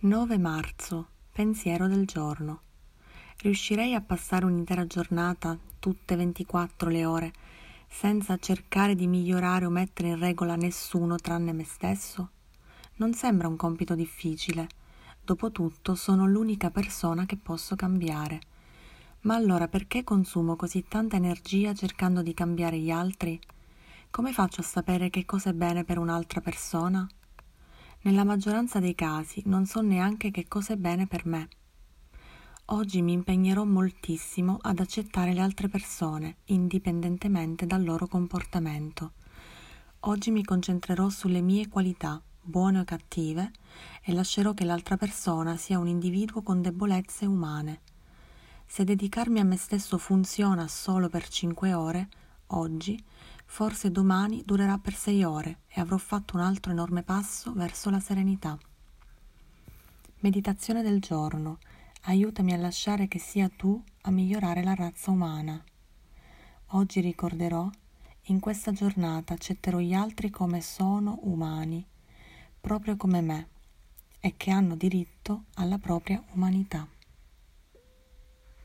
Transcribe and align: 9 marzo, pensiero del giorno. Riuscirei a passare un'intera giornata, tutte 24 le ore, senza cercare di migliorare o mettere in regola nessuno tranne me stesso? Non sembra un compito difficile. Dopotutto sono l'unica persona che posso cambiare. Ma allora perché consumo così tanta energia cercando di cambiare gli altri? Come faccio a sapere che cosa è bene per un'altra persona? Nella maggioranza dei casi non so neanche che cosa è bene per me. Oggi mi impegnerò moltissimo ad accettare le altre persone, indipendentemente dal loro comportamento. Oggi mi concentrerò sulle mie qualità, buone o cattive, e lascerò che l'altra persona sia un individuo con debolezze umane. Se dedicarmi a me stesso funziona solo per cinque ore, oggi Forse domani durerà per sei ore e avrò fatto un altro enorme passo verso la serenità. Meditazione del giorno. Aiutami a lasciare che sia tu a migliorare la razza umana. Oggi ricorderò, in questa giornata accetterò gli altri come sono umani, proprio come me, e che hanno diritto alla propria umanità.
9 0.00 0.38
marzo, 0.38 1.08
pensiero 1.32 1.88
del 1.88 2.06
giorno. 2.06 2.60
Riuscirei 3.38 3.94
a 3.94 4.00
passare 4.00 4.44
un'intera 4.44 4.86
giornata, 4.86 5.58
tutte 5.80 6.14
24 6.14 6.88
le 6.88 7.04
ore, 7.04 7.32
senza 7.88 8.36
cercare 8.36 8.94
di 8.94 9.08
migliorare 9.08 9.64
o 9.64 9.70
mettere 9.70 10.10
in 10.10 10.20
regola 10.20 10.54
nessuno 10.54 11.16
tranne 11.16 11.52
me 11.52 11.64
stesso? 11.64 12.30
Non 12.98 13.12
sembra 13.12 13.48
un 13.48 13.56
compito 13.56 13.96
difficile. 13.96 14.68
Dopotutto 15.20 15.96
sono 15.96 16.28
l'unica 16.28 16.70
persona 16.70 17.26
che 17.26 17.36
posso 17.36 17.74
cambiare. 17.74 18.40
Ma 19.22 19.34
allora 19.34 19.66
perché 19.66 20.04
consumo 20.04 20.54
così 20.54 20.84
tanta 20.86 21.16
energia 21.16 21.74
cercando 21.74 22.22
di 22.22 22.34
cambiare 22.34 22.78
gli 22.78 22.92
altri? 22.92 23.36
Come 24.10 24.32
faccio 24.32 24.60
a 24.60 24.64
sapere 24.64 25.10
che 25.10 25.24
cosa 25.24 25.50
è 25.50 25.54
bene 25.54 25.82
per 25.82 25.98
un'altra 25.98 26.40
persona? 26.40 27.04
Nella 28.00 28.22
maggioranza 28.22 28.78
dei 28.78 28.94
casi 28.94 29.42
non 29.46 29.66
so 29.66 29.80
neanche 29.80 30.30
che 30.30 30.46
cosa 30.46 30.74
è 30.74 30.76
bene 30.76 31.08
per 31.08 31.26
me. 31.26 31.48
Oggi 32.66 33.02
mi 33.02 33.12
impegnerò 33.12 33.64
moltissimo 33.64 34.56
ad 34.60 34.78
accettare 34.78 35.32
le 35.32 35.40
altre 35.40 35.68
persone, 35.68 36.36
indipendentemente 36.46 37.66
dal 37.66 37.82
loro 37.82 38.06
comportamento. 38.06 39.12
Oggi 40.00 40.30
mi 40.30 40.44
concentrerò 40.44 41.08
sulle 41.08 41.40
mie 41.40 41.68
qualità, 41.68 42.22
buone 42.40 42.78
o 42.78 42.84
cattive, 42.84 43.50
e 44.00 44.12
lascerò 44.12 44.54
che 44.54 44.64
l'altra 44.64 44.96
persona 44.96 45.56
sia 45.56 45.80
un 45.80 45.88
individuo 45.88 46.42
con 46.42 46.62
debolezze 46.62 47.26
umane. 47.26 47.80
Se 48.64 48.84
dedicarmi 48.84 49.40
a 49.40 49.44
me 49.44 49.56
stesso 49.56 49.98
funziona 49.98 50.68
solo 50.68 51.08
per 51.08 51.26
cinque 51.26 51.74
ore, 51.74 52.08
oggi 52.48 53.02
Forse 53.50 53.90
domani 53.90 54.42
durerà 54.44 54.78
per 54.78 54.94
sei 54.94 55.24
ore 55.24 55.62
e 55.68 55.80
avrò 55.80 55.96
fatto 55.96 56.36
un 56.36 56.42
altro 56.42 56.70
enorme 56.70 57.02
passo 57.02 57.52
verso 57.54 57.90
la 57.90 57.98
serenità. 57.98 58.56
Meditazione 60.20 60.82
del 60.82 61.00
giorno. 61.00 61.58
Aiutami 62.02 62.52
a 62.52 62.58
lasciare 62.58 63.08
che 63.08 63.18
sia 63.18 63.48
tu 63.48 63.82
a 64.02 64.10
migliorare 64.10 64.62
la 64.62 64.74
razza 64.74 65.10
umana. 65.10 65.60
Oggi 66.72 67.00
ricorderò, 67.00 67.68
in 68.24 68.38
questa 68.38 68.70
giornata 68.70 69.34
accetterò 69.34 69.78
gli 69.78 69.94
altri 69.94 70.30
come 70.30 70.60
sono 70.60 71.18
umani, 71.22 71.84
proprio 72.60 72.96
come 72.96 73.20
me, 73.22 73.48
e 74.20 74.34
che 74.36 74.50
hanno 74.50 74.76
diritto 74.76 75.44
alla 75.54 75.78
propria 75.78 76.22
umanità. 76.34 76.86